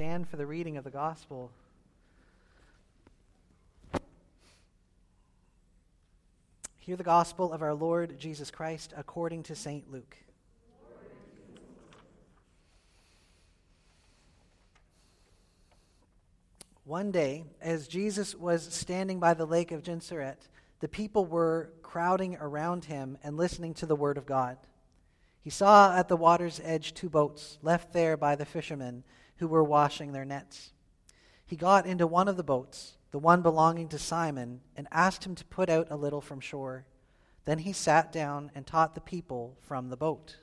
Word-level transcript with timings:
stand 0.00 0.26
for 0.26 0.38
the 0.38 0.46
reading 0.46 0.78
of 0.78 0.84
the 0.84 0.90
gospel. 0.90 1.50
Hear 6.78 6.96
the 6.96 7.04
gospel 7.04 7.52
of 7.52 7.60
our 7.60 7.74
Lord 7.74 8.18
Jesus 8.18 8.50
Christ 8.50 8.94
according 8.96 9.42
to 9.42 9.54
St. 9.54 9.92
Luke. 9.92 10.16
One 16.84 17.10
day, 17.10 17.44
as 17.60 17.86
Jesus 17.86 18.34
was 18.34 18.62
standing 18.72 19.20
by 19.20 19.34
the 19.34 19.44
lake 19.44 19.70
of 19.70 19.82
Gennesaret, 19.82 20.48
the 20.80 20.88
people 20.88 21.26
were 21.26 21.74
crowding 21.82 22.38
around 22.40 22.86
him 22.86 23.18
and 23.22 23.36
listening 23.36 23.74
to 23.74 23.84
the 23.84 23.96
word 23.96 24.16
of 24.16 24.24
God. 24.24 24.56
He 25.42 25.50
saw 25.50 25.96
at 25.96 26.08
the 26.08 26.16
water's 26.16 26.60
edge 26.62 26.92
two 26.92 27.08
boats 27.08 27.58
left 27.62 27.92
there 27.92 28.16
by 28.16 28.36
the 28.36 28.44
fishermen 28.44 29.04
who 29.36 29.48
were 29.48 29.64
washing 29.64 30.12
their 30.12 30.24
nets. 30.24 30.72
He 31.46 31.56
got 31.56 31.86
into 31.86 32.06
one 32.06 32.28
of 32.28 32.36
the 32.36 32.44
boats, 32.44 32.96
the 33.10 33.18
one 33.18 33.42
belonging 33.42 33.88
to 33.88 33.98
Simon, 33.98 34.60
and 34.76 34.86
asked 34.92 35.24
him 35.24 35.34
to 35.34 35.44
put 35.46 35.68
out 35.68 35.88
a 35.90 35.96
little 35.96 36.20
from 36.20 36.40
shore. 36.40 36.84
Then 37.46 37.58
he 37.58 37.72
sat 37.72 38.12
down 38.12 38.50
and 38.54 38.66
taught 38.66 38.94
the 38.94 39.00
people 39.00 39.56
from 39.60 39.88
the 39.88 39.96
boat. 39.96 40.36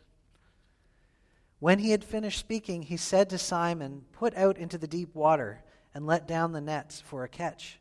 When 1.60 1.80
he 1.80 1.91
had 1.91 2.04
finished 2.04 2.40
speaking, 2.40 2.84
he 2.84 2.98
said 2.98 3.30
to 3.30 3.38
Simon, 3.38 4.05
Put 4.12 4.36
out 4.36 4.58
into 4.58 4.77
the 4.77 4.88
deep 4.88 5.16
water 5.16 5.64
and 5.94 6.05
let 6.05 6.27
down 6.27 6.52
the 6.52 6.62
nets 6.62 7.00
for 7.00 7.24
a 7.24 7.30
catch. 7.30 7.80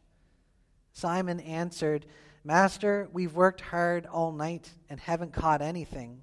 Simon 0.92 1.40
answered, 1.40 2.06
Master, 2.44 3.08
we've 3.12 3.34
worked 3.34 3.60
hard 3.60 4.06
all 4.06 4.32
night 4.32 4.70
and 4.88 5.00
haven't 5.00 5.32
caught 5.32 5.60
anything, 5.60 6.22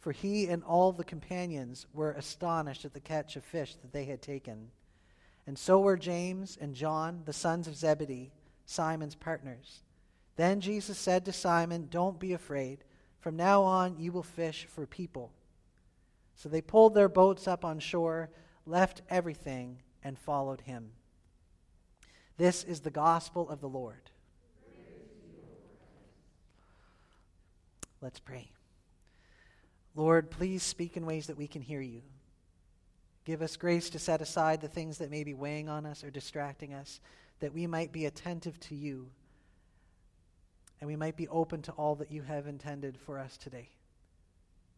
For 0.00 0.12
he 0.12 0.46
and 0.46 0.62
all 0.62 0.92
the 0.92 1.04
companions 1.04 1.86
were 1.92 2.12
astonished 2.12 2.84
at 2.84 2.94
the 2.94 3.00
catch 3.00 3.36
of 3.36 3.44
fish 3.44 3.74
that 3.76 3.92
they 3.92 4.04
had 4.04 4.22
taken. 4.22 4.70
And 5.46 5.58
so 5.58 5.80
were 5.80 5.96
James 5.96 6.56
and 6.60 6.74
John, 6.74 7.22
the 7.24 7.32
sons 7.32 7.66
of 7.66 7.76
Zebedee, 7.76 8.32
Simon's 8.66 9.14
partners. 9.14 9.82
Then 10.36 10.60
Jesus 10.60 10.98
said 10.98 11.24
to 11.24 11.32
Simon, 11.32 11.88
Don't 11.90 12.20
be 12.20 12.32
afraid. 12.32 12.84
From 13.18 13.36
now 13.36 13.62
on, 13.62 13.98
you 13.98 14.12
will 14.12 14.22
fish 14.22 14.66
for 14.70 14.86
people. 14.86 15.32
So 16.36 16.48
they 16.48 16.60
pulled 16.60 16.94
their 16.94 17.08
boats 17.08 17.48
up 17.48 17.64
on 17.64 17.80
shore, 17.80 18.30
left 18.64 19.02
everything, 19.10 19.78
and 20.04 20.16
followed 20.16 20.60
him. 20.60 20.92
This 22.36 22.62
is 22.62 22.80
the 22.80 22.90
gospel 22.90 23.48
of 23.48 23.60
the 23.60 23.68
Lord. 23.68 24.10
Let's 28.00 28.20
pray. 28.20 28.52
Lord, 29.98 30.30
please 30.30 30.62
speak 30.62 30.96
in 30.96 31.04
ways 31.04 31.26
that 31.26 31.36
we 31.36 31.48
can 31.48 31.60
hear 31.60 31.80
you. 31.80 32.02
Give 33.24 33.42
us 33.42 33.56
grace 33.56 33.90
to 33.90 33.98
set 33.98 34.22
aside 34.22 34.60
the 34.60 34.68
things 34.68 34.98
that 34.98 35.10
may 35.10 35.24
be 35.24 35.34
weighing 35.34 35.68
on 35.68 35.84
us 35.84 36.04
or 36.04 36.10
distracting 36.12 36.72
us, 36.72 37.00
that 37.40 37.52
we 37.52 37.66
might 37.66 37.90
be 37.90 38.06
attentive 38.06 38.60
to 38.60 38.76
you 38.76 39.08
and 40.80 40.86
we 40.86 40.94
might 40.94 41.16
be 41.16 41.26
open 41.26 41.62
to 41.62 41.72
all 41.72 41.96
that 41.96 42.12
you 42.12 42.22
have 42.22 42.46
intended 42.46 42.96
for 42.96 43.18
us 43.18 43.36
today. 43.36 43.70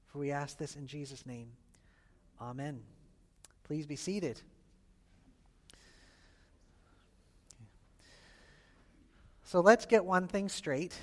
For 0.06 0.20
we 0.20 0.30
ask 0.30 0.56
this 0.56 0.74
in 0.74 0.86
Jesus' 0.86 1.26
name. 1.26 1.48
Amen. 2.40 2.80
Please 3.64 3.86
be 3.86 3.96
seated. 3.96 4.40
So 9.44 9.60
let's 9.60 9.84
get 9.84 10.02
one 10.02 10.28
thing 10.28 10.48
straight. 10.48 10.96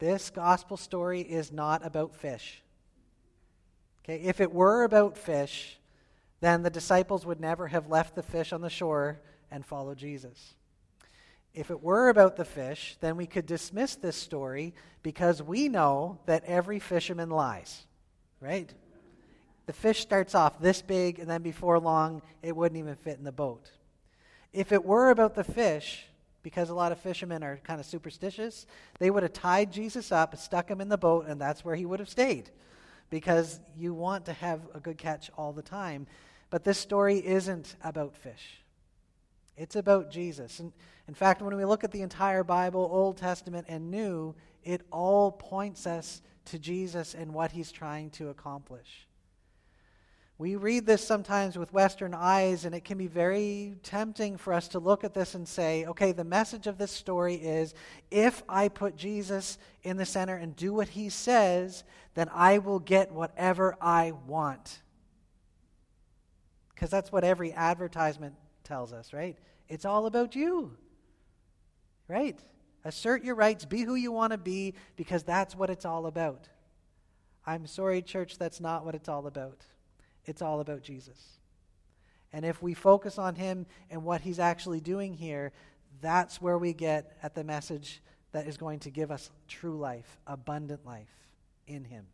This 0.00 0.28
gospel 0.28 0.76
story 0.76 1.22
is 1.22 1.50
not 1.50 1.82
about 1.82 2.14
fish. 2.14 2.62
Okay, 4.08 4.22
if 4.22 4.40
it 4.40 4.52
were 4.52 4.84
about 4.84 5.18
fish, 5.18 5.78
then 6.40 6.62
the 6.62 6.70
disciples 6.70 7.26
would 7.26 7.40
never 7.40 7.66
have 7.66 7.88
left 7.88 8.14
the 8.14 8.22
fish 8.22 8.52
on 8.52 8.60
the 8.60 8.70
shore 8.70 9.18
and 9.50 9.66
followed 9.66 9.98
Jesus. 9.98 10.54
If 11.52 11.72
it 11.72 11.82
were 11.82 12.08
about 12.08 12.36
the 12.36 12.44
fish, 12.44 12.96
then 13.00 13.16
we 13.16 13.26
could 13.26 13.46
dismiss 13.46 13.96
this 13.96 14.14
story 14.14 14.74
because 15.02 15.42
we 15.42 15.68
know 15.68 16.20
that 16.26 16.44
every 16.44 16.78
fisherman 16.78 17.30
lies, 17.30 17.84
right? 18.40 18.72
The 19.64 19.72
fish 19.72 20.02
starts 20.02 20.36
off 20.36 20.60
this 20.60 20.82
big, 20.82 21.18
and 21.18 21.28
then 21.28 21.42
before 21.42 21.80
long, 21.80 22.22
it 22.42 22.54
wouldn't 22.54 22.78
even 22.78 22.94
fit 22.94 23.18
in 23.18 23.24
the 23.24 23.32
boat. 23.32 23.72
If 24.52 24.70
it 24.70 24.84
were 24.84 25.10
about 25.10 25.34
the 25.34 25.42
fish, 25.42 26.06
because 26.44 26.70
a 26.70 26.74
lot 26.74 26.92
of 26.92 27.00
fishermen 27.00 27.42
are 27.42 27.58
kind 27.64 27.80
of 27.80 27.86
superstitious, 27.86 28.66
they 29.00 29.10
would 29.10 29.24
have 29.24 29.32
tied 29.32 29.72
Jesus 29.72 30.12
up, 30.12 30.36
stuck 30.36 30.70
him 30.70 30.80
in 30.80 30.90
the 30.90 30.96
boat, 30.96 31.26
and 31.26 31.40
that's 31.40 31.64
where 31.64 31.74
he 31.74 31.86
would 31.86 31.98
have 31.98 32.08
stayed. 32.08 32.50
Because 33.10 33.60
you 33.76 33.94
want 33.94 34.24
to 34.26 34.32
have 34.32 34.60
a 34.74 34.80
good 34.80 34.98
catch 34.98 35.30
all 35.36 35.52
the 35.52 35.62
time. 35.62 36.06
But 36.50 36.64
this 36.64 36.78
story 36.78 37.24
isn't 37.24 37.76
about 37.82 38.16
fish, 38.16 38.62
it's 39.56 39.76
about 39.76 40.10
Jesus. 40.10 40.60
And 40.60 40.72
in 41.08 41.14
fact, 41.14 41.40
when 41.42 41.56
we 41.56 41.64
look 41.64 41.84
at 41.84 41.92
the 41.92 42.02
entire 42.02 42.44
Bible, 42.44 42.88
Old 42.92 43.16
Testament 43.16 43.66
and 43.68 43.90
New, 43.90 44.34
it 44.64 44.82
all 44.90 45.30
points 45.30 45.86
us 45.86 46.20
to 46.46 46.58
Jesus 46.58 47.14
and 47.14 47.32
what 47.32 47.52
he's 47.52 47.70
trying 47.70 48.10
to 48.10 48.28
accomplish. 48.28 49.06
We 50.38 50.56
read 50.56 50.84
this 50.84 51.02
sometimes 51.02 51.56
with 51.56 51.72
Western 51.72 52.12
eyes, 52.12 52.66
and 52.66 52.74
it 52.74 52.84
can 52.84 52.98
be 52.98 53.06
very 53.06 53.76
tempting 53.82 54.36
for 54.36 54.52
us 54.52 54.68
to 54.68 54.78
look 54.78 55.02
at 55.02 55.14
this 55.14 55.34
and 55.34 55.48
say, 55.48 55.86
okay, 55.86 56.12
the 56.12 56.24
message 56.24 56.66
of 56.66 56.76
this 56.76 56.90
story 56.90 57.36
is 57.36 57.72
if 58.10 58.42
I 58.46 58.68
put 58.68 58.96
Jesus 58.96 59.56
in 59.82 59.96
the 59.96 60.04
center 60.04 60.36
and 60.36 60.54
do 60.54 60.74
what 60.74 60.88
he 60.88 61.08
says, 61.08 61.84
then 62.14 62.28
I 62.34 62.58
will 62.58 62.80
get 62.80 63.12
whatever 63.12 63.76
I 63.80 64.12
want. 64.26 64.82
Because 66.74 66.90
that's 66.90 67.10
what 67.10 67.24
every 67.24 67.54
advertisement 67.54 68.34
tells 68.62 68.92
us, 68.92 69.14
right? 69.14 69.38
It's 69.70 69.86
all 69.86 70.04
about 70.04 70.36
you, 70.36 70.76
right? 72.08 72.38
Assert 72.84 73.24
your 73.24 73.36
rights, 73.36 73.64
be 73.64 73.84
who 73.84 73.94
you 73.94 74.12
want 74.12 74.32
to 74.32 74.38
be, 74.38 74.74
because 74.96 75.22
that's 75.22 75.56
what 75.56 75.70
it's 75.70 75.86
all 75.86 76.04
about. 76.04 76.50
I'm 77.46 77.66
sorry, 77.66 78.02
church, 78.02 78.36
that's 78.36 78.60
not 78.60 78.84
what 78.84 78.94
it's 78.94 79.08
all 79.08 79.26
about. 79.26 79.64
It's 80.26 80.42
all 80.42 80.60
about 80.60 80.82
Jesus. 80.82 81.38
And 82.32 82.44
if 82.44 82.60
we 82.60 82.74
focus 82.74 83.18
on 83.18 83.36
him 83.36 83.66
and 83.90 84.04
what 84.04 84.20
he's 84.20 84.38
actually 84.38 84.80
doing 84.80 85.14
here, 85.14 85.52
that's 86.00 86.42
where 86.42 86.58
we 86.58 86.74
get 86.74 87.16
at 87.22 87.34
the 87.34 87.44
message 87.44 88.02
that 88.32 88.46
is 88.46 88.56
going 88.56 88.80
to 88.80 88.90
give 88.90 89.10
us 89.10 89.30
true 89.48 89.78
life, 89.78 90.18
abundant 90.26 90.84
life 90.84 91.08
in 91.66 91.84
him. 91.84 92.04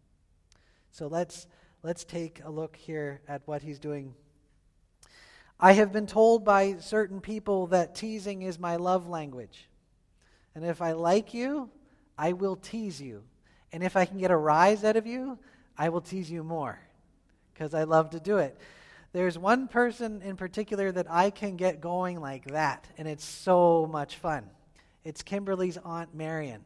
So 0.92 1.06
let's 1.06 1.46
let's 1.82 2.04
take 2.04 2.40
a 2.44 2.50
look 2.50 2.76
here 2.76 3.22
at 3.26 3.42
what 3.46 3.62
he's 3.62 3.78
doing. 3.78 4.14
I 5.58 5.72
have 5.72 5.92
been 5.92 6.06
told 6.06 6.44
by 6.44 6.76
certain 6.78 7.20
people 7.20 7.68
that 7.68 7.94
teasing 7.94 8.42
is 8.42 8.58
my 8.58 8.76
love 8.76 9.08
language. 9.08 9.68
And 10.54 10.64
if 10.64 10.82
I 10.82 10.92
like 10.92 11.32
you, 11.32 11.70
I 12.18 12.34
will 12.34 12.56
tease 12.56 13.00
you. 13.00 13.22
And 13.72 13.82
if 13.82 13.96
I 13.96 14.04
can 14.04 14.18
get 14.18 14.30
a 14.30 14.36
rise 14.36 14.84
out 14.84 14.96
of 14.96 15.06
you, 15.06 15.38
I 15.78 15.88
will 15.88 16.02
tease 16.02 16.30
you 16.30 16.44
more 16.44 16.78
because 17.52 17.74
I 17.74 17.84
love 17.84 18.10
to 18.10 18.20
do 18.20 18.38
it. 18.38 18.58
There's 19.12 19.38
one 19.38 19.68
person 19.68 20.22
in 20.22 20.36
particular 20.36 20.90
that 20.92 21.10
I 21.10 21.30
can 21.30 21.56
get 21.56 21.80
going 21.80 22.20
like 22.20 22.46
that, 22.46 22.86
and 22.96 23.06
it's 23.06 23.24
so 23.24 23.86
much 23.90 24.16
fun. 24.16 24.44
It's 25.04 25.22
Kimberly's 25.22 25.76
Aunt 25.84 26.14
Marion. 26.14 26.64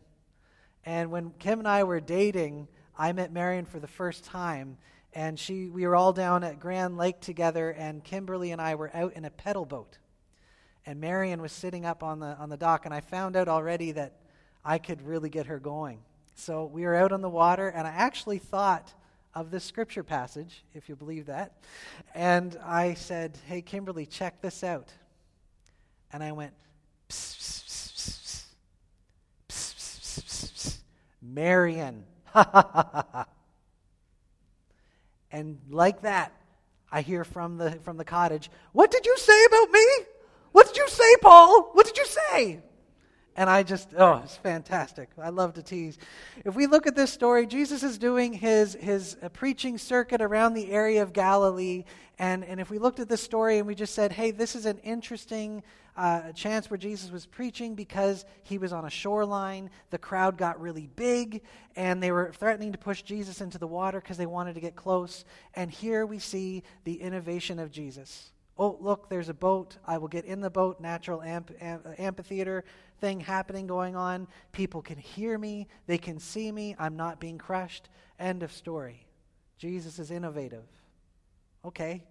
And 0.84 1.10
when 1.10 1.30
Kim 1.38 1.58
and 1.58 1.66
I 1.66 1.82
were 1.82 1.98
dating, 1.98 2.68
I 2.96 3.12
met 3.12 3.32
Marion 3.32 3.64
for 3.64 3.80
the 3.80 3.88
first 3.88 4.24
time, 4.24 4.78
and 5.12 5.38
she, 5.38 5.66
we 5.66 5.86
were 5.86 5.96
all 5.96 6.12
down 6.12 6.44
at 6.44 6.60
Grand 6.60 6.96
Lake 6.96 7.20
together, 7.20 7.70
and 7.70 8.04
Kimberly 8.04 8.52
and 8.52 8.60
I 8.60 8.76
were 8.76 8.94
out 8.94 9.14
in 9.14 9.24
a 9.24 9.30
pedal 9.30 9.64
boat. 9.64 9.98
And 10.84 11.00
Marion 11.00 11.42
was 11.42 11.50
sitting 11.50 11.84
up 11.84 12.04
on 12.04 12.20
the, 12.20 12.36
on 12.36 12.48
the 12.48 12.56
dock, 12.56 12.84
and 12.84 12.94
I 12.94 13.00
found 13.00 13.34
out 13.34 13.48
already 13.48 13.90
that 13.92 14.12
I 14.64 14.78
could 14.78 15.02
really 15.02 15.30
get 15.30 15.46
her 15.46 15.58
going. 15.58 15.98
So 16.36 16.66
we 16.66 16.84
were 16.84 16.94
out 16.94 17.10
on 17.10 17.22
the 17.22 17.28
water, 17.28 17.68
and 17.68 17.88
I 17.88 17.90
actually 17.90 18.38
thought 18.38 18.94
of 19.36 19.50
this 19.50 19.62
scripture 19.64 20.02
passage, 20.02 20.64
if 20.72 20.88
you 20.88 20.96
believe 20.96 21.26
that. 21.26 21.52
And 22.14 22.58
I 22.64 22.94
said, 22.94 23.38
Hey, 23.46 23.60
Kimberly, 23.60 24.06
check 24.06 24.40
this 24.40 24.64
out. 24.64 24.88
And 26.10 26.24
I 26.24 26.32
went, 26.32 26.54
pss, 27.10 28.46
Marion. 31.20 32.04
and 35.30 35.58
like 35.68 36.00
that, 36.00 36.32
I 36.90 37.02
hear 37.02 37.22
from 37.22 37.58
the, 37.58 37.72
from 37.84 37.98
the 37.98 38.04
cottage, 38.06 38.50
What 38.72 38.90
did 38.90 39.04
you 39.04 39.18
say 39.18 39.44
about 39.44 39.70
me? 39.70 39.86
What 40.52 40.66
did 40.68 40.78
you 40.78 40.88
say, 40.88 41.16
Paul? 41.20 41.72
What 41.74 41.84
did 41.84 41.98
you 41.98 42.06
say? 42.06 42.60
And 43.38 43.50
I 43.50 43.62
just, 43.62 43.90
oh, 43.98 44.22
it's 44.24 44.36
fantastic. 44.36 45.10
I 45.22 45.28
love 45.28 45.52
to 45.54 45.62
tease. 45.62 45.98
If 46.46 46.56
we 46.56 46.66
look 46.66 46.86
at 46.86 46.96
this 46.96 47.12
story, 47.12 47.46
Jesus 47.46 47.82
is 47.82 47.98
doing 47.98 48.32
his, 48.32 48.74
his 48.80 49.18
uh, 49.22 49.28
preaching 49.28 49.76
circuit 49.76 50.22
around 50.22 50.54
the 50.54 50.70
area 50.70 51.02
of 51.02 51.12
Galilee. 51.12 51.84
And, 52.18 52.42
and 52.44 52.60
if 52.60 52.70
we 52.70 52.78
looked 52.78 52.98
at 52.98 53.10
this 53.10 53.22
story 53.22 53.58
and 53.58 53.66
we 53.66 53.74
just 53.74 53.94
said, 53.94 54.10
hey, 54.10 54.30
this 54.30 54.56
is 54.56 54.64
an 54.64 54.78
interesting 54.78 55.62
uh, 55.98 56.32
chance 56.32 56.70
where 56.70 56.78
Jesus 56.78 57.10
was 57.10 57.26
preaching 57.26 57.74
because 57.74 58.24
he 58.42 58.56
was 58.56 58.72
on 58.72 58.86
a 58.86 58.90
shoreline, 58.90 59.68
the 59.90 59.98
crowd 59.98 60.38
got 60.38 60.58
really 60.58 60.88
big, 60.96 61.42
and 61.74 62.02
they 62.02 62.12
were 62.12 62.32
threatening 62.32 62.72
to 62.72 62.78
push 62.78 63.02
Jesus 63.02 63.42
into 63.42 63.58
the 63.58 63.66
water 63.66 64.00
because 64.00 64.16
they 64.16 64.26
wanted 64.26 64.54
to 64.54 64.60
get 64.60 64.76
close. 64.76 65.26
And 65.54 65.70
here 65.70 66.06
we 66.06 66.18
see 66.18 66.62
the 66.84 66.94
innovation 66.94 67.58
of 67.58 67.70
Jesus. 67.70 68.32
Oh, 68.58 68.78
look, 68.80 69.10
there's 69.10 69.28
a 69.28 69.34
boat. 69.34 69.76
I 69.86 69.98
will 69.98 70.08
get 70.08 70.24
in 70.24 70.40
the 70.40 70.50
boat. 70.50 70.80
Natural 70.80 71.22
amp, 71.22 71.50
amp, 71.60 71.86
amphitheater 71.98 72.64
thing 73.00 73.20
happening 73.20 73.66
going 73.66 73.96
on. 73.96 74.26
People 74.52 74.80
can 74.80 74.96
hear 74.96 75.36
me. 75.36 75.68
They 75.86 75.98
can 75.98 76.18
see 76.18 76.50
me. 76.50 76.74
I'm 76.78 76.96
not 76.96 77.20
being 77.20 77.36
crushed. 77.36 77.90
End 78.18 78.42
of 78.42 78.52
story. 78.52 79.06
Jesus 79.58 79.98
is 79.98 80.10
innovative. 80.10 80.64
Okay, 81.64 82.04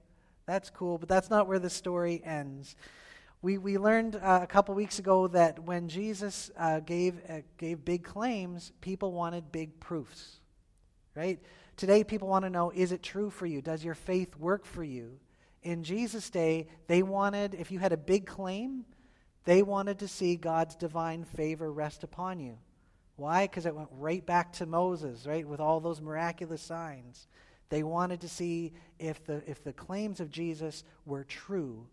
that's 0.45 0.69
cool, 0.69 0.97
but 0.97 1.07
that's 1.07 1.29
not 1.29 1.47
where 1.47 1.59
the 1.59 1.69
story 1.69 2.21
ends. 2.23 2.75
We, 3.41 3.57
we 3.57 3.77
learned 3.77 4.15
uh, 4.15 4.39
a 4.41 4.47
couple 4.47 4.75
weeks 4.75 4.99
ago 4.99 5.27
that 5.27 5.59
when 5.59 5.87
Jesus 5.87 6.51
uh, 6.57 6.79
gave, 6.79 7.15
uh, 7.29 7.41
gave 7.57 7.85
big 7.85 8.03
claims, 8.03 8.71
people 8.81 9.11
wanted 9.11 9.51
big 9.51 9.79
proofs, 9.79 10.39
right? 11.15 11.39
Today, 11.77 12.03
people 12.03 12.27
want 12.27 12.43
to 12.43 12.49
know 12.49 12.71
is 12.71 12.91
it 12.91 13.03
true 13.03 13.29
for 13.29 13.45
you? 13.45 13.61
Does 13.61 13.83
your 13.83 13.95
faith 13.95 14.35
work 14.37 14.65
for 14.65 14.83
you? 14.83 15.19
In 15.65 15.83
Jesus' 15.83 16.29
day, 16.29 16.67
they 16.87 17.01
wanted, 17.01 17.55
if 17.55 17.71
you 17.71 17.79
had 17.79 17.91
a 17.91 17.97
big 17.97 18.27
claim, 18.27 18.85
they 19.45 19.63
wanted 19.63 19.99
to 19.99 20.07
see 20.07 20.35
God's 20.35 20.75
divine 20.75 21.25
favor 21.25 21.71
rest 21.71 22.03
upon 22.03 22.39
you. 22.39 22.57
Why? 23.15 23.45
Because 23.47 23.65
it 23.65 23.75
went 23.75 23.89
right 23.91 24.25
back 24.25 24.53
to 24.53 24.65
Moses, 24.65 25.25
right, 25.25 25.47
with 25.47 25.59
all 25.59 25.79
those 25.79 26.01
miraculous 26.01 26.61
signs. 26.61 27.27
They 27.69 27.81
wanted 27.81 28.21
to 28.21 28.29
see 28.29 28.73
if 28.99 29.25
the, 29.25 29.41
if 29.47 29.63
the 29.63 29.73
claims 29.73 30.19
of 30.19 30.29
Jesus 30.29 30.83
were 31.05 31.23
true 31.23 31.87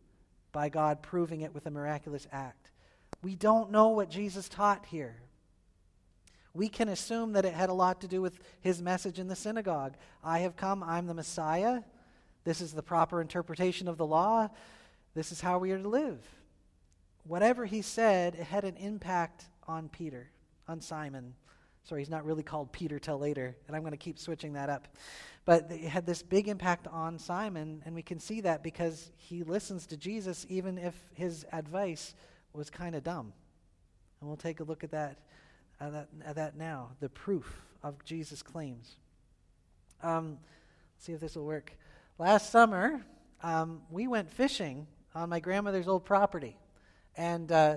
by 0.52 0.68
God 0.68 1.02
proving 1.02 1.40
it 1.40 1.54
with 1.54 1.64
a 1.66 1.70
miraculous 1.70 2.26
act. 2.30 2.70
We 3.22 3.36
don't 3.36 3.70
know 3.70 3.88
what 3.88 4.10
Jesus 4.10 4.48
taught 4.48 4.84
here. 4.86 5.22
We 6.54 6.68
can 6.68 6.90
assume 6.90 7.32
that 7.32 7.46
it 7.46 7.54
had 7.54 7.70
a 7.70 7.74
lot 7.74 8.02
to 8.02 8.08
do 8.08 8.20
with 8.20 8.38
his 8.60 8.82
message 8.82 9.18
in 9.18 9.28
the 9.28 9.36
synagogue. 9.36 9.94
I 10.22 10.40
have 10.40 10.56
come, 10.56 10.82
I'm 10.82 11.06
the 11.06 11.14
Messiah. 11.14 11.80
This 12.44 12.60
is 12.60 12.72
the 12.72 12.82
proper 12.82 13.20
interpretation 13.20 13.88
of 13.88 13.96
the 13.96 14.06
law. 14.06 14.48
This 15.14 15.32
is 15.32 15.40
how 15.40 15.58
we 15.58 15.70
are 15.72 15.78
to 15.78 15.88
live. 15.88 16.20
Whatever 17.24 17.66
he 17.66 17.82
said, 17.82 18.34
it 18.34 18.44
had 18.44 18.64
an 18.64 18.76
impact 18.76 19.44
on 19.68 19.88
Peter, 19.88 20.30
on 20.66 20.80
Simon. 20.80 21.34
Sorry, 21.84 22.00
he's 22.00 22.10
not 22.10 22.24
really 22.24 22.42
called 22.42 22.72
Peter 22.72 22.98
till 22.98 23.18
later, 23.18 23.56
and 23.66 23.76
I'm 23.76 23.82
going 23.82 23.92
to 23.92 23.96
keep 23.98 24.18
switching 24.18 24.52
that 24.54 24.68
up. 24.68 24.88
But 25.44 25.70
it 25.70 25.88
had 25.88 26.06
this 26.06 26.22
big 26.22 26.48
impact 26.48 26.86
on 26.86 27.18
Simon, 27.18 27.82
and 27.84 27.94
we 27.94 28.02
can 28.02 28.20
see 28.20 28.40
that 28.42 28.62
because 28.62 29.10
he 29.16 29.42
listens 29.42 29.86
to 29.86 29.96
Jesus 29.96 30.46
even 30.48 30.78
if 30.78 30.94
his 31.14 31.44
advice 31.52 32.14
was 32.52 32.70
kind 32.70 32.94
of 32.94 33.02
dumb. 33.02 33.32
And 34.20 34.28
we'll 34.28 34.36
take 34.36 34.60
a 34.60 34.64
look 34.64 34.84
at 34.84 34.92
that, 34.92 35.18
at 35.80 35.92
that, 35.92 36.08
at 36.24 36.36
that 36.36 36.56
now, 36.56 36.90
the 37.00 37.08
proof 37.08 37.62
of 37.82 38.04
Jesus' 38.04 38.42
claims. 38.42 38.96
Um, 40.02 40.38
let's 40.94 41.06
see 41.06 41.12
if 41.12 41.20
this 41.20 41.34
will 41.34 41.46
work. 41.46 41.72
Last 42.18 42.50
summer, 42.50 43.00
um, 43.42 43.80
we 43.90 44.06
went 44.06 44.30
fishing 44.30 44.86
on 45.14 45.30
my 45.30 45.40
grandmother's 45.40 45.88
old 45.88 46.04
property. 46.04 46.58
And 47.16 47.50
uh, 47.50 47.76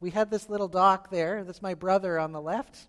we 0.00 0.10
had 0.10 0.30
this 0.30 0.48
little 0.48 0.66
dock 0.66 1.10
there. 1.10 1.44
That's 1.44 1.60
my 1.60 1.74
brother 1.74 2.18
on 2.18 2.32
the 2.32 2.40
left. 2.40 2.88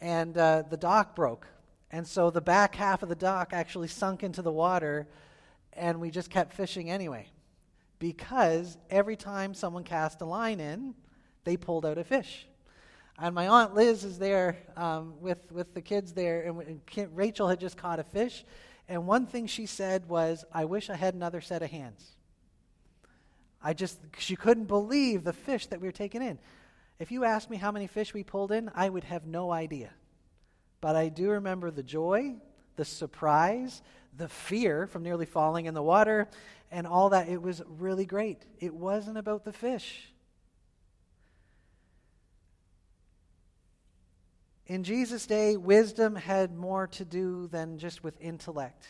And 0.00 0.36
uh, 0.36 0.64
the 0.68 0.76
dock 0.76 1.14
broke. 1.14 1.46
And 1.92 2.04
so 2.04 2.30
the 2.30 2.40
back 2.40 2.74
half 2.74 3.04
of 3.04 3.08
the 3.08 3.14
dock 3.14 3.52
actually 3.52 3.86
sunk 3.86 4.24
into 4.24 4.42
the 4.42 4.50
water, 4.50 5.06
and 5.72 6.00
we 6.00 6.10
just 6.10 6.30
kept 6.30 6.52
fishing 6.52 6.90
anyway. 6.90 7.28
Because 8.00 8.76
every 8.90 9.14
time 9.14 9.54
someone 9.54 9.84
cast 9.84 10.20
a 10.20 10.24
line 10.24 10.58
in, 10.58 10.94
they 11.44 11.56
pulled 11.56 11.86
out 11.86 11.96
a 11.96 12.02
fish. 12.04 12.48
And 13.20 13.36
my 13.36 13.46
aunt 13.46 13.74
Liz 13.74 14.02
is 14.02 14.18
there 14.18 14.56
um, 14.76 15.14
with, 15.20 15.52
with 15.52 15.74
the 15.74 15.80
kids 15.80 16.12
there, 16.12 16.42
and, 16.42 16.80
and 16.96 17.16
Rachel 17.16 17.48
had 17.48 17.60
just 17.60 17.76
caught 17.76 18.00
a 18.00 18.04
fish, 18.04 18.44
and 18.88 19.06
one 19.06 19.26
thing 19.26 19.46
she 19.46 19.66
said 19.66 20.08
was, 20.08 20.44
I 20.52 20.64
wish 20.64 20.90
I 20.90 20.96
had 20.96 21.14
another 21.14 21.40
set 21.40 21.62
of 21.62 21.70
hands. 21.70 22.12
I 23.62 23.72
just, 23.72 23.98
she 24.18 24.36
couldn't 24.36 24.66
believe 24.66 25.24
the 25.24 25.32
fish 25.32 25.66
that 25.68 25.80
we 25.80 25.88
were 25.88 25.92
taking 25.92 26.22
in. 26.22 26.38
If 26.98 27.10
you 27.10 27.24
asked 27.24 27.48
me 27.48 27.56
how 27.56 27.72
many 27.72 27.86
fish 27.86 28.12
we 28.12 28.22
pulled 28.22 28.52
in, 28.52 28.70
I 28.74 28.88
would 28.88 29.04
have 29.04 29.26
no 29.26 29.50
idea. 29.50 29.90
But 30.80 30.96
I 30.96 31.08
do 31.08 31.30
remember 31.30 31.70
the 31.70 31.82
joy, 31.82 32.34
the 32.76 32.84
surprise, 32.84 33.82
the 34.16 34.28
fear 34.28 34.86
from 34.86 35.02
nearly 35.02 35.26
falling 35.26 35.66
in 35.66 35.74
the 35.74 35.82
water, 35.82 36.28
and 36.70 36.86
all 36.86 37.10
that. 37.10 37.28
It 37.28 37.40
was 37.40 37.62
really 37.66 38.04
great. 38.04 38.44
It 38.60 38.74
wasn't 38.74 39.16
about 39.16 39.44
the 39.44 39.52
fish. 39.52 40.12
In 44.66 44.82
Jesus' 44.82 45.26
day, 45.26 45.56
wisdom 45.56 46.16
had 46.16 46.56
more 46.56 46.86
to 46.88 47.04
do 47.04 47.48
than 47.48 47.78
just 47.78 48.02
with 48.02 48.20
intellect. 48.20 48.86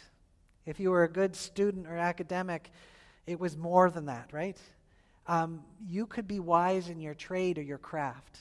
If 0.66 0.78
you 0.78 0.90
were 0.90 1.04
a 1.04 1.08
good 1.08 1.34
student 1.34 1.86
or 1.86 1.96
academic, 1.96 2.70
it 3.26 3.40
was 3.40 3.56
more 3.56 3.90
than 3.90 4.06
that, 4.06 4.32
right? 4.32 4.58
Um, 5.26 5.62
you 5.86 6.06
could 6.06 6.28
be 6.28 6.38
wise 6.38 6.88
in 6.88 7.00
your 7.00 7.14
trade 7.14 7.58
or 7.58 7.62
your 7.62 7.78
craft. 7.78 8.38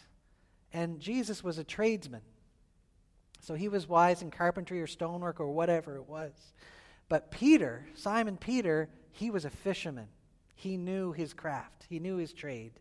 And 0.73 0.99
Jesus 0.99 1.43
was 1.43 1.57
a 1.57 1.63
tradesman. 1.63 2.21
So 3.41 3.55
he 3.55 3.67
was 3.67 3.89
wise 3.89 4.21
in 4.21 4.31
carpentry 4.31 4.81
or 4.81 4.87
stonework 4.87 5.39
or 5.39 5.49
whatever 5.51 5.95
it 5.95 6.07
was. 6.07 6.31
But 7.09 7.31
Peter, 7.31 7.85
Simon 7.95 8.37
Peter, 8.37 8.89
he 9.11 9.31
was 9.31 9.43
a 9.45 9.49
fisherman. 9.49 10.07
He 10.55 10.77
knew 10.77 11.11
his 11.11 11.33
craft, 11.33 11.85
he 11.89 11.99
knew 11.99 12.17
his 12.17 12.31
trade. 12.31 12.73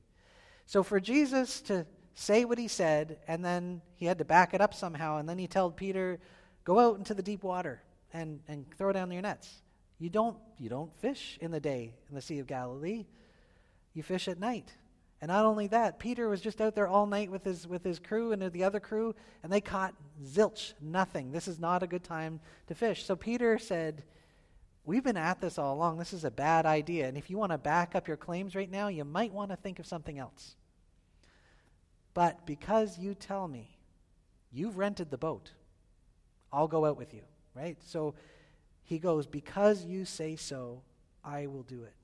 So 0.66 0.82
for 0.82 1.00
Jesus 1.00 1.60
to 1.62 1.86
say 2.14 2.44
what 2.44 2.58
he 2.58 2.68
said, 2.68 3.18
and 3.26 3.44
then 3.44 3.82
he 3.96 4.06
had 4.06 4.18
to 4.18 4.24
back 4.24 4.54
it 4.54 4.60
up 4.60 4.74
somehow. 4.74 5.18
And 5.18 5.28
then 5.28 5.38
he 5.38 5.46
told 5.46 5.76
Peter, 5.76 6.18
Go 6.64 6.78
out 6.78 6.98
into 6.98 7.14
the 7.14 7.22
deep 7.22 7.42
water 7.42 7.82
and, 8.12 8.40
and 8.46 8.66
throw 8.76 8.92
down 8.92 9.10
your 9.10 9.22
nets. 9.22 9.62
You 9.98 10.10
don't, 10.10 10.36
you 10.58 10.68
don't 10.68 10.94
fish 11.00 11.38
in 11.40 11.50
the 11.50 11.60
day 11.60 11.94
in 12.08 12.14
the 12.14 12.22
Sea 12.22 12.38
of 12.38 12.46
Galilee, 12.46 13.06
you 13.94 14.02
fish 14.02 14.28
at 14.28 14.38
night. 14.38 14.72
And 15.20 15.28
not 15.28 15.44
only 15.44 15.68
that, 15.68 16.00
Peter 16.00 16.28
was 16.28 16.40
just 16.40 16.60
out 16.60 16.74
there 16.74 16.88
all 16.88 17.06
night 17.06 17.30
with 17.30 17.44
his, 17.44 17.66
with 17.66 17.84
his 17.84 18.00
crew 18.00 18.32
and 18.32 18.50
the 18.52 18.64
other 18.64 18.80
crew, 18.80 19.14
and 19.42 19.52
they 19.52 19.60
caught 19.60 19.94
zilch, 20.24 20.72
nothing. 20.80 21.30
This 21.30 21.46
is 21.46 21.60
not 21.60 21.84
a 21.84 21.86
good 21.86 22.02
time 22.02 22.40
to 22.66 22.74
fish. 22.74 23.04
So 23.04 23.14
Peter 23.14 23.58
said, 23.58 24.02
We've 24.84 25.04
been 25.04 25.16
at 25.16 25.40
this 25.40 25.58
all 25.58 25.76
along. 25.76 25.98
This 25.98 26.12
is 26.12 26.24
a 26.24 26.30
bad 26.30 26.66
idea. 26.66 27.06
And 27.06 27.16
if 27.16 27.30
you 27.30 27.38
want 27.38 27.52
to 27.52 27.58
back 27.58 27.94
up 27.94 28.08
your 28.08 28.16
claims 28.16 28.56
right 28.56 28.68
now, 28.70 28.88
you 28.88 29.04
might 29.04 29.32
want 29.32 29.50
to 29.50 29.56
think 29.56 29.78
of 29.78 29.86
something 29.86 30.18
else. 30.18 30.56
But 32.14 32.46
because 32.46 32.98
you 32.98 33.14
tell 33.14 33.48
me 33.48 33.76
you've 34.50 34.78
rented 34.78 35.10
the 35.10 35.18
boat, 35.18 35.52
I'll 36.52 36.68
go 36.68 36.84
out 36.84 36.98
with 36.98 37.14
you, 37.14 37.22
right? 37.54 37.76
So 37.84 38.14
he 38.84 38.98
goes, 38.98 39.26
Because 39.26 39.84
you 39.84 40.04
say 40.04 40.36
so, 40.36 40.82
I 41.24 41.46
will 41.46 41.62
do 41.62 41.84
it. 41.84 41.94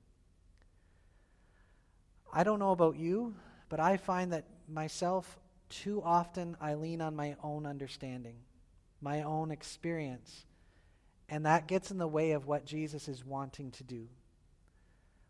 I 2.31 2.43
don't 2.43 2.59
know 2.59 2.71
about 2.71 2.95
you, 2.95 3.35
but 3.69 3.79
I 3.79 3.97
find 3.97 4.33
that 4.33 4.45
myself, 4.67 5.39
too 5.69 6.01
often, 6.03 6.55
I 6.59 6.75
lean 6.75 7.01
on 7.01 7.15
my 7.15 7.35
own 7.43 7.65
understanding, 7.65 8.35
my 9.01 9.23
own 9.23 9.51
experience, 9.51 10.45
and 11.27 11.45
that 11.45 11.67
gets 11.67 11.91
in 11.91 11.97
the 11.97 12.07
way 12.07 12.31
of 12.31 12.47
what 12.47 12.65
Jesus 12.65 13.07
is 13.07 13.25
wanting 13.25 13.71
to 13.71 13.83
do. 13.83 14.07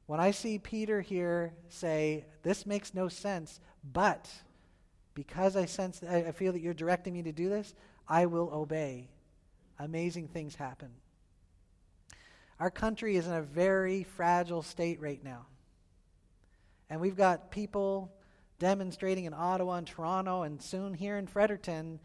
When 0.06 0.20
I 0.20 0.32
see 0.32 0.58
Peter 0.58 1.02
here 1.02 1.54
say, 1.68 2.26
This 2.44 2.66
makes 2.66 2.94
no 2.94 3.10
sense, 3.10 3.60
but 3.84 4.30
because 5.20 5.58
I 5.58 5.66
sense, 5.66 6.02
I 6.02 6.32
feel 6.32 6.54
that 6.54 6.62
you're 6.62 6.74
directing 6.74 7.14
me 7.14 7.24
to 7.24 7.34
do 7.34 7.50
this, 7.50 7.74
I 8.08 8.26
will 8.26 8.50
obey. 8.54 9.10
Amazing 9.78 10.30
things 10.30 10.56
happen. 10.56 10.92
Our 12.58 12.72
country 12.72 13.18
is 13.18 13.28
in 13.28 13.34
a 13.34 13.42
very 13.42 14.04
fragile 14.04 14.62
state 14.62 15.02
right 15.02 15.22
now. 15.22 15.48
And 16.90 17.02
we've 17.02 17.18
got 17.18 17.52
people 17.52 18.14
demonstrating 18.60 19.26
in 19.26 19.34
Ottawa 19.34 19.76
and 19.76 19.88
Toronto 19.88 20.44
and 20.44 20.62
soon 20.62 20.94
here 20.94 21.18
in 21.18 21.28
Fredericton 21.28 22.00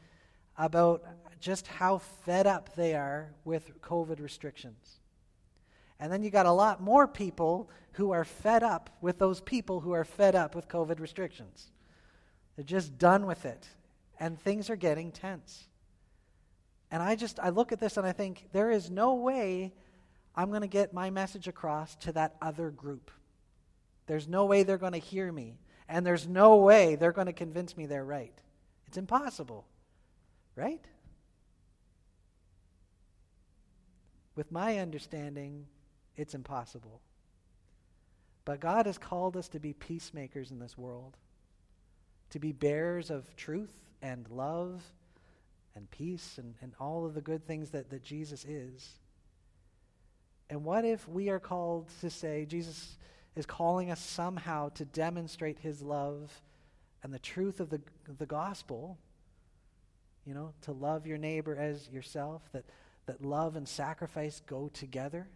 about 0.58 1.04
just 1.38 1.68
how 1.68 1.98
fed 1.98 2.48
up 2.48 2.74
they 2.74 2.96
are 2.96 3.32
with 3.44 3.80
COVID 3.80 4.20
restrictions. 4.20 4.98
And 6.00 6.10
then 6.10 6.24
you 6.24 6.30
got 6.30 6.46
a 6.46 6.52
lot 6.52 6.82
more 6.82 7.06
people 7.06 7.70
who 7.92 8.10
are 8.10 8.24
fed 8.24 8.64
up 8.64 8.90
with 9.00 9.20
those 9.20 9.40
people 9.40 9.78
who 9.78 9.92
are 9.92 10.04
fed 10.04 10.34
up 10.34 10.56
with 10.56 10.66
COVID 10.66 10.98
restrictions. 10.98 11.70
They're 12.56 12.64
just 12.64 12.98
done 12.98 13.26
with 13.26 13.44
it. 13.44 13.66
And 14.20 14.38
things 14.38 14.70
are 14.70 14.76
getting 14.76 15.10
tense. 15.10 15.64
And 16.90 17.02
I 17.02 17.16
just, 17.16 17.40
I 17.40 17.48
look 17.48 17.72
at 17.72 17.80
this 17.80 17.96
and 17.96 18.06
I 18.06 18.12
think, 18.12 18.48
there 18.52 18.70
is 18.70 18.90
no 18.90 19.14
way 19.14 19.72
I'm 20.36 20.50
going 20.50 20.62
to 20.62 20.68
get 20.68 20.92
my 20.92 21.10
message 21.10 21.48
across 21.48 21.96
to 21.96 22.12
that 22.12 22.36
other 22.40 22.70
group. 22.70 23.10
There's 24.06 24.28
no 24.28 24.44
way 24.44 24.62
they're 24.62 24.78
going 24.78 24.92
to 24.92 24.98
hear 24.98 25.30
me, 25.32 25.58
and 25.88 26.06
there's 26.06 26.28
no 26.28 26.56
way 26.56 26.94
they're 26.94 27.12
going 27.12 27.26
to 27.26 27.32
convince 27.32 27.76
me 27.76 27.86
they're 27.86 28.04
right. 28.04 28.36
It's 28.86 28.96
impossible, 28.96 29.66
right? 30.56 30.84
With 34.36 34.52
my 34.52 34.78
understanding, 34.78 35.66
it's 36.16 36.34
impossible. 36.34 37.00
But 38.44 38.60
God 38.60 38.86
has 38.86 38.98
called 38.98 39.36
us 39.36 39.48
to 39.48 39.58
be 39.58 39.72
peacemakers 39.72 40.50
in 40.50 40.58
this 40.58 40.76
world, 40.76 41.16
to 42.34 42.40
be 42.40 42.50
bearers 42.50 43.10
of 43.10 43.36
truth 43.36 43.72
and 44.02 44.28
love 44.28 44.82
and 45.76 45.88
peace 45.92 46.34
and, 46.36 46.56
and 46.62 46.72
all 46.80 47.06
of 47.06 47.14
the 47.14 47.20
good 47.20 47.46
things 47.46 47.70
that, 47.70 47.90
that 47.90 48.02
Jesus 48.02 48.44
is. 48.44 48.90
And 50.50 50.64
what 50.64 50.84
if 50.84 51.08
we 51.08 51.28
are 51.28 51.38
called 51.38 51.88
to 52.00 52.10
say, 52.10 52.44
Jesus 52.44 52.96
is 53.36 53.46
calling 53.46 53.92
us 53.92 54.00
somehow 54.00 54.70
to 54.70 54.84
demonstrate 54.84 55.60
his 55.60 55.80
love 55.80 56.32
and 57.04 57.14
the 57.14 57.20
truth 57.20 57.60
of 57.60 57.70
the, 57.70 57.80
the 58.18 58.26
gospel? 58.26 58.98
You 60.26 60.34
know, 60.34 60.54
to 60.62 60.72
love 60.72 61.06
your 61.06 61.18
neighbor 61.18 61.54
as 61.54 61.88
yourself, 61.88 62.42
that, 62.50 62.64
that 63.06 63.24
love 63.24 63.54
and 63.54 63.68
sacrifice 63.68 64.42
go 64.44 64.72
together? 64.74 65.28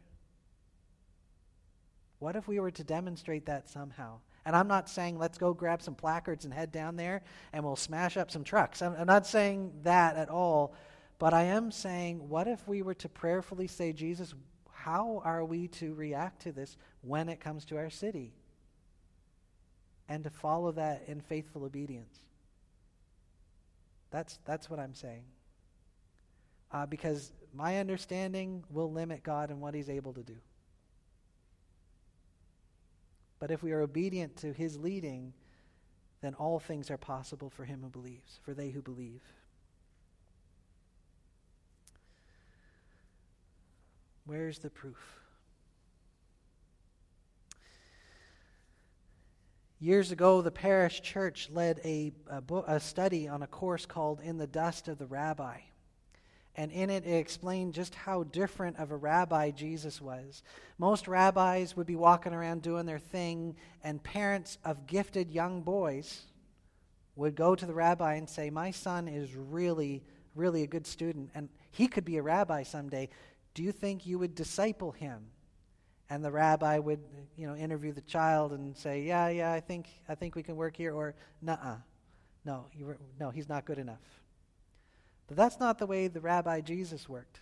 What 2.19 2.35
if 2.35 2.49
we 2.49 2.59
were 2.59 2.73
to 2.73 2.83
demonstrate 2.83 3.47
that 3.47 3.69
somehow? 3.69 4.19
And 4.49 4.57
I'm 4.57 4.67
not 4.67 4.89
saying 4.89 5.19
let's 5.19 5.37
go 5.37 5.53
grab 5.53 5.83
some 5.83 5.95
placards 5.95 6.47
and 6.47 6.55
head 6.55 6.73
down 6.73 6.97
there 6.97 7.21
and 7.53 7.63
we'll 7.63 7.77
smash 7.77 8.17
up 8.17 8.31
some 8.31 8.45
trucks. 8.45 8.81
I'm, 8.81 8.95
I'm 8.99 9.07
not 9.07 9.27
saying 9.27 9.73
that 9.83 10.17
at 10.17 10.31
all. 10.31 10.73
But 11.19 11.35
I 11.35 11.43
am 11.43 11.71
saying, 11.71 12.31
what 12.31 12.49
if 12.49 12.67
we 12.67 12.81
were 12.81 12.95
to 12.95 13.11
prayerfully 13.11 13.67
say, 13.67 13.93
Jesus, 13.93 14.33
how 14.73 15.21
are 15.23 15.45
we 15.45 15.69
to 15.69 15.93
react 15.93 16.41
to 16.45 16.53
this 16.53 16.79
when 17.03 17.29
it 17.29 17.41
comes 17.41 17.67
to 17.67 17.77
our 17.77 17.91
city? 17.91 18.33
And 20.09 20.25
to 20.25 20.31
follow 20.31 20.73
that 20.73 21.03
in 21.09 21.21
faithful 21.21 21.65
obedience. 21.65 22.19
That's, 24.11 24.39
that's 24.47 24.71
what 24.71 24.81
I'm 24.81 24.95
saying. 24.95 25.25
Uh, 26.73 26.87
because 26.87 27.33
my 27.53 27.81
understanding 27.81 28.65
will 28.71 28.91
limit 28.91 29.23
God 29.23 29.51
and 29.51 29.61
what 29.61 29.75
He's 29.75 29.91
able 29.91 30.15
to 30.15 30.23
do. 30.23 30.37
But 33.39 33.51
if 33.51 33.63
we 33.63 33.73
are 33.73 33.81
obedient 33.81 34.37
to 34.39 34.53
his 34.53 34.77
leading, 34.77 35.33
then 36.21 36.35
all 36.35 36.59
things 36.59 36.91
are 36.91 36.97
possible 36.97 37.51
for 37.51 37.65
him 37.65 37.81
who 37.83 37.89
believes, 37.89 38.41
for 38.45 38.55
they 38.55 38.71
who 38.71 38.83
believe. 38.83 39.23
Where's 44.27 44.59
the 44.59 44.71
proof? 44.71 45.21
Years 49.81 50.11
ago, 50.11 50.43
the 50.43 50.51
parish 50.51 51.01
church 51.03 51.49
led 51.53 51.81
a, 51.85 52.13
a, 52.29 52.41
bo- 52.41 52.65
a 52.67 52.81
study 52.81 53.29
on 53.29 53.43
a 53.43 53.47
course 53.47 53.87
called 53.87 54.21
In 54.21 54.37
the 54.37 54.47
Dust 54.49 54.89
of 54.89 54.99
the 54.99 55.07
Rabbi 55.07 55.59
and 56.59 56.73
in 56.73 56.91
it, 56.91 57.07
it 57.07 57.15
explained 57.15 57.73
just 57.73 57.95
how 57.95 58.25
different 58.25 58.81
of 58.81 58.91
a 58.91 58.97
rabbi 58.97 59.53
Jesus 59.53 60.03
was. 60.03 60.43
Most 60.77 61.07
rabbis 61.07 61.77
would 61.77 61.87
be 61.87 61.95
walking 61.95 62.35
around 62.35 62.63
doing 62.63 62.85
their 62.85 62.99
thing, 62.99 63.55
and 63.85 64.03
parents 64.03 64.59
of 64.65 64.89
gifted 64.89 65.31
young 65.31 65.63
boys 65.63 66.23
would 67.15 67.37
go 67.37 67.55
to 67.55 67.65
the 67.65 67.73
rabbi 67.73 68.15
and 68.15 68.29
say, 68.29 68.51
My 68.51 68.73
son 68.73 69.07
is 69.07 69.37
really, 69.37 70.03
really 70.35 70.65
a 70.65 70.67
good 70.67 70.85
student, 70.85 71.31
and 71.33 71.49
he 71.71 71.87
could 71.87 72.05
be 72.05 72.17
a 72.17 72.23
rabbi 72.23 72.65
someday. 72.65 73.09
Do 73.55 73.63
you 73.63 73.71
think 73.71 74.05
you 74.05 74.19
would 74.19 74.35
disciple 74.35 74.91
him? 74.91 75.27
And 76.11 76.25
the 76.25 76.33
rabbi 76.33 76.79
would, 76.79 77.05
you 77.37 77.47
know, 77.47 77.55
interview 77.55 77.93
the 77.93 78.01
child 78.01 78.51
and 78.51 78.77
say, 78.77 79.03
Yeah, 79.03 79.29
yeah, 79.29 79.53
I 79.53 79.61
think, 79.61 79.87
I 80.09 80.17
think 80.17 80.35
we 80.35 80.43
can 80.43 80.57
work 80.57 80.77
here, 80.77 80.93
or, 80.93 81.15
Nuh-uh. 81.41 81.77
No, 82.45 82.67
no, 83.21 83.31
he's 83.31 83.49
not 83.49 83.65
good 83.65 83.79
enough. 83.79 84.01
But 85.29 85.37
that's 85.37 85.61
not 85.61 85.79
the 85.79 85.87
way 85.87 86.09
the 86.09 86.21
rabbi 86.21 86.61
Jesus 86.63 87.09
worked. 87.09 87.41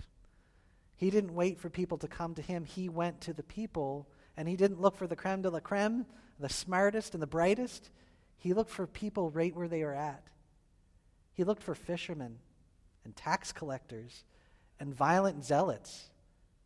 He 0.97 1.11
didn't 1.11 1.35
wait 1.35 1.59
for 1.59 1.71
people 1.71 1.99
to 1.99 2.09
come 2.09 2.35
to 2.35 2.43
him. 2.43 2.65
He 2.65 2.89
went 2.89 3.21
to 3.23 3.33
the 3.33 3.43
people, 3.43 4.09
and 4.37 4.49
he 4.49 4.57
didn't 4.57 4.81
look 4.81 4.97
for 4.97 5.07
the 5.07 5.17
creme 5.17 5.43
de 5.43 5.51
la 5.51 5.61
creme, 5.61 6.05
the 6.41 6.49
smartest 6.49 7.15
and 7.15 7.23
the 7.23 7.27
brightest. 7.27 7.91
He 8.39 8.53
looked 8.53 8.71
for 8.71 8.87
people 8.87 9.31
right 9.31 9.55
where 9.55 9.69
they 9.69 9.85
were 9.85 9.95
at. 9.95 10.23
He 11.33 11.45
looked 11.45 11.63
for 11.63 11.75
fishermen 11.75 12.39
and 13.05 13.15
tax 13.15 13.53
collectors 13.53 14.25
and 14.81 14.93
violent 14.95 15.45
zealots 15.45 16.11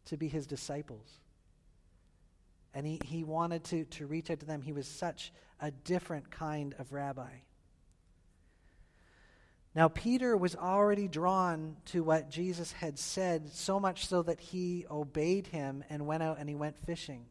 to 0.07 0.17
be 0.17 0.29
his 0.29 0.47
disciples. 0.47 1.19
And 2.73 2.87
he, 2.87 3.01
he 3.05 3.25
wanted 3.25 3.65
to, 3.65 3.85
to 3.85 4.07
reach 4.07 4.31
out 4.31 4.41
to 4.41 4.47
them. 4.47 4.63
He 4.63 4.73
was 4.73 4.87
such 4.87 5.33
a 5.61 5.71
different 5.71 6.31
kind 6.31 6.75
of 6.79 6.93
rabbi. 6.93 7.31
Now, 9.75 9.89
Peter 9.89 10.37
was 10.37 10.57
already 10.57 11.07
drawn 11.07 11.77
to 11.87 12.03
what 12.03 12.29
Jesus 12.29 12.73
had 12.73 12.99
said, 12.99 13.53
so 13.53 13.79
much 13.79 14.07
so 14.07 14.23
that 14.23 14.41
he 14.41 14.85
obeyed 14.91 15.47
him 15.49 15.85
and 15.89 16.07
went 16.07 16.25
out 16.25 16.39
and 16.41 16.49
he 16.49 16.57
went 16.57 16.77
fishing. 16.77 17.27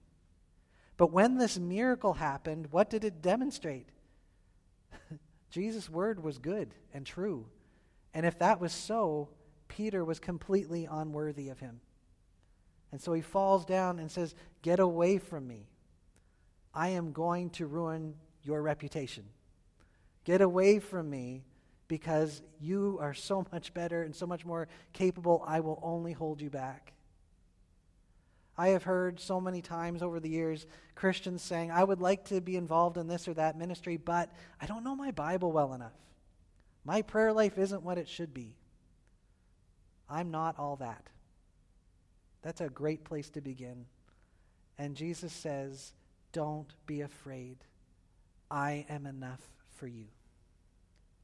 But 0.95 1.11
when 1.11 1.37
this 1.37 1.57
miracle 1.57 2.13
happened, 2.13 2.67
what 2.71 2.89
did 2.89 3.03
it 3.03 3.21
demonstrate? 3.21 3.89
Jesus' 5.51 5.89
word 5.89 6.23
was 6.23 6.37
good 6.37 6.73
and 6.93 7.05
true. 7.05 7.45
And 8.13 8.25
if 8.25 8.39
that 8.39 8.61
was 8.61 8.71
so, 8.71 9.29
Peter 9.67 10.03
was 10.03 10.19
completely 10.19 10.87
unworthy 10.89 11.49
of 11.49 11.59
him. 11.59 11.81
And 12.91 13.01
so 13.01 13.13
he 13.13 13.21
falls 13.21 13.65
down 13.65 13.99
and 13.99 14.09
says, 14.09 14.33
Get 14.61 14.79
away 14.79 15.17
from 15.17 15.47
me. 15.47 15.67
I 16.73 16.89
am 16.89 17.11
going 17.11 17.49
to 17.51 17.67
ruin 17.67 18.15
your 18.43 18.61
reputation. 18.61 19.25
Get 20.23 20.41
away 20.41 20.79
from 20.79 21.09
me 21.09 21.43
because 21.89 22.41
you 22.61 22.97
are 23.01 23.13
so 23.13 23.45
much 23.51 23.73
better 23.73 24.03
and 24.03 24.15
so 24.15 24.25
much 24.25 24.45
more 24.45 24.69
capable, 24.93 25.43
I 25.45 25.59
will 25.59 25.81
only 25.83 26.13
hold 26.13 26.41
you 26.41 26.49
back. 26.49 26.93
I 28.57 28.69
have 28.69 28.83
heard 28.83 29.19
so 29.19 29.39
many 29.39 29.61
times 29.61 30.01
over 30.01 30.19
the 30.19 30.29
years 30.29 30.65
Christians 30.95 31.41
saying, 31.41 31.71
I 31.71 31.83
would 31.83 32.01
like 32.01 32.25
to 32.25 32.41
be 32.41 32.57
involved 32.57 32.97
in 32.97 33.07
this 33.07 33.27
or 33.27 33.33
that 33.35 33.57
ministry, 33.57 33.95
but 33.95 34.33
I 34.61 34.65
don't 34.65 34.83
know 34.83 34.95
my 34.95 35.11
Bible 35.11 35.51
well 35.51 35.73
enough. 35.73 35.93
My 36.83 37.01
prayer 37.01 37.31
life 37.31 37.57
isn't 37.57 37.83
what 37.83 37.97
it 37.97 38.09
should 38.09 38.33
be. 38.33 38.55
I'm 40.09 40.31
not 40.31 40.59
all 40.59 40.75
that. 40.77 41.07
That's 42.41 42.61
a 42.61 42.69
great 42.69 43.03
place 43.03 43.29
to 43.31 43.41
begin. 43.41 43.85
And 44.77 44.95
Jesus 44.95 45.31
says, 45.31 45.93
Don't 46.33 46.73
be 46.85 47.01
afraid. 47.01 47.57
I 48.51 48.85
am 48.89 49.05
enough 49.05 49.41
for 49.75 49.87
you. 49.87 50.07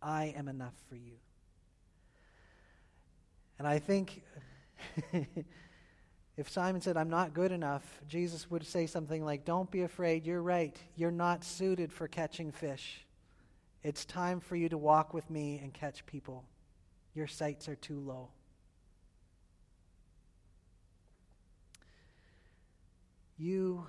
I 0.05 0.35
am 0.37 0.47
enough 0.47 0.75
for 0.87 0.95
you. 0.95 1.15
And 3.57 3.67
I 3.67 3.79
think 3.79 4.21
if 6.37 6.47
Simon 6.47 6.79
said, 6.79 6.95
I'm 6.95 7.09
not 7.09 7.33
good 7.33 7.51
enough, 7.51 8.01
Jesus 8.07 8.49
would 8.51 8.65
say 8.65 8.85
something 8.85 9.25
like, 9.25 9.45
Don't 9.45 9.71
be 9.71 9.81
afraid. 9.81 10.25
You're 10.25 10.43
right. 10.43 10.77
You're 10.95 11.09
not 11.09 11.43
suited 11.43 11.91
for 11.91 12.07
catching 12.07 12.51
fish. 12.51 13.03
It's 13.81 14.05
time 14.05 14.39
for 14.39 14.55
you 14.55 14.69
to 14.69 14.77
walk 14.77 15.13
with 15.13 15.29
me 15.29 15.59
and 15.61 15.73
catch 15.73 16.05
people. 16.05 16.45
Your 17.15 17.27
sights 17.27 17.67
are 17.67 17.75
too 17.75 17.99
low. 17.99 18.29
You 23.37 23.87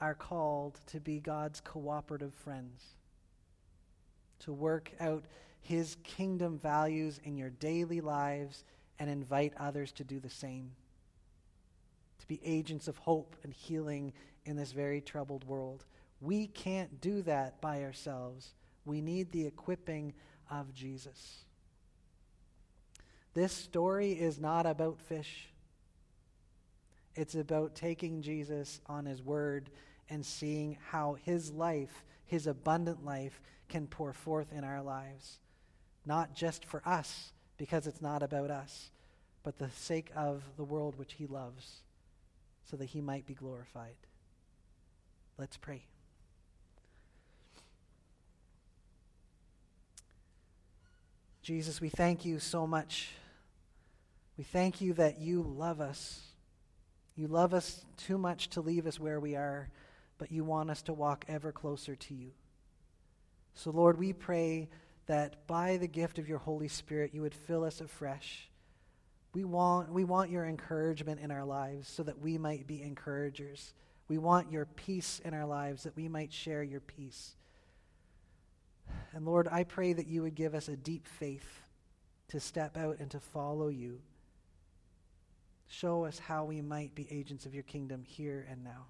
are 0.00 0.14
called 0.14 0.80
to 0.88 1.00
be 1.00 1.20
God's 1.20 1.60
cooperative 1.60 2.34
friends 2.34 2.96
to 4.40 4.52
work 4.52 4.92
out 5.00 5.24
his 5.60 5.96
kingdom 6.04 6.58
values 6.58 7.20
in 7.24 7.36
your 7.36 7.50
daily 7.50 8.00
lives 8.00 8.64
and 8.98 9.10
invite 9.10 9.52
others 9.58 9.92
to 9.92 10.04
do 10.04 10.20
the 10.20 10.30
same. 10.30 10.72
To 12.20 12.26
be 12.26 12.40
agents 12.44 12.88
of 12.88 12.96
hope 12.98 13.36
and 13.42 13.52
healing 13.52 14.12
in 14.44 14.56
this 14.56 14.72
very 14.72 15.00
troubled 15.00 15.44
world. 15.44 15.84
We 16.20 16.46
can't 16.46 17.00
do 17.00 17.22
that 17.22 17.60
by 17.60 17.82
ourselves. 17.82 18.54
We 18.84 19.00
need 19.00 19.32
the 19.32 19.46
equipping 19.46 20.14
of 20.50 20.72
Jesus. 20.72 21.44
This 23.34 23.52
story 23.52 24.12
is 24.12 24.40
not 24.40 24.64
about 24.64 24.98
fish. 24.98 25.50
It's 27.14 27.34
about 27.34 27.74
taking 27.74 28.22
Jesus 28.22 28.80
on 28.86 29.04
his 29.04 29.22
word 29.22 29.70
and 30.08 30.24
seeing 30.24 30.78
how 30.90 31.16
his 31.24 31.50
life, 31.50 32.04
his 32.26 32.46
abundant 32.46 33.04
life, 33.04 33.40
can 33.68 33.86
pour 33.86 34.12
forth 34.12 34.52
in 34.52 34.64
our 34.64 34.82
lives. 34.82 35.38
Not 36.04 36.34
just 36.34 36.64
for 36.64 36.82
us, 36.86 37.32
because 37.56 37.86
it's 37.86 38.02
not 38.02 38.22
about 38.22 38.50
us, 38.50 38.90
but 39.42 39.58
the 39.58 39.70
sake 39.70 40.10
of 40.14 40.42
the 40.56 40.64
world 40.64 40.98
which 40.98 41.14
he 41.14 41.26
loves, 41.26 41.82
so 42.70 42.76
that 42.76 42.86
he 42.86 43.00
might 43.00 43.26
be 43.26 43.34
glorified. 43.34 43.96
Let's 45.38 45.56
pray. 45.56 45.84
Jesus, 51.42 51.80
we 51.80 51.88
thank 51.88 52.24
you 52.24 52.38
so 52.40 52.66
much. 52.66 53.10
We 54.36 54.44
thank 54.44 54.80
you 54.80 54.92
that 54.94 55.18
you 55.18 55.42
love 55.42 55.80
us 55.80 56.26
You 57.18 57.28
love 57.28 57.54
us 57.54 57.84
too 57.96 58.18
much 58.18 58.50
to 58.50 58.60
leave 58.60 58.86
us 58.86 59.00
where 59.00 59.18
we 59.18 59.36
are, 59.36 59.70
but 60.18 60.32
you 60.32 60.44
want 60.44 60.70
us 60.70 60.82
to 60.82 60.92
walk 60.92 61.24
ever 61.28 61.52
closer 61.52 61.94
to 61.94 62.14
you. 62.14 62.30
So, 63.54 63.70
Lord, 63.70 63.98
we 63.98 64.12
pray 64.12 64.68
that 65.06 65.46
by 65.46 65.76
the 65.76 65.86
gift 65.86 66.18
of 66.18 66.28
your 66.28 66.38
Holy 66.38 66.68
Spirit, 66.68 67.14
you 67.14 67.22
would 67.22 67.34
fill 67.34 67.64
us 67.64 67.80
afresh. 67.80 68.48
We 69.32 69.44
want, 69.44 69.92
we 69.92 70.04
want 70.04 70.30
your 70.30 70.46
encouragement 70.46 71.20
in 71.20 71.30
our 71.30 71.44
lives 71.44 71.88
so 71.88 72.02
that 72.02 72.20
we 72.20 72.38
might 72.38 72.66
be 72.66 72.82
encouragers. 72.82 73.74
We 74.08 74.18
want 74.18 74.50
your 74.50 74.66
peace 74.66 75.20
in 75.24 75.34
our 75.34 75.46
lives 75.46 75.82
that 75.84 75.96
we 75.96 76.08
might 76.08 76.32
share 76.32 76.62
your 76.62 76.80
peace. 76.80 77.36
And 79.12 79.24
Lord, 79.24 79.48
I 79.50 79.64
pray 79.64 79.92
that 79.92 80.06
you 80.06 80.22
would 80.22 80.34
give 80.34 80.54
us 80.54 80.68
a 80.68 80.76
deep 80.76 81.06
faith 81.06 81.62
to 82.28 82.40
step 82.40 82.76
out 82.76 82.98
and 82.98 83.10
to 83.10 83.20
follow 83.20 83.68
you. 83.68 84.00
Show 85.68 86.04
us 86.04 86.18
how 86.18 86.44
we 86.44 86.60
might 86.60 86.94
be 86.94 87.08
agents 87.10 87.46
of 87.46 87.54
your 87.54 87.64
kingdom 87.64 88.02
here 88.04 88.46
and 88.50 88.62
now. 88.62 88.86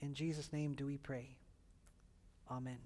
In 0.00 0.14
Jesus' 0.14 0.52
name 0.52 0.74
do 0.74 0.86
we 0.86 0.96
pray. 0.96 1.36
Amen. 2.50 2.78